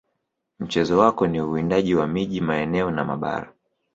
[0.59, 3.53] Mchezo wako ni uwindaji wa miji maeneo na mabara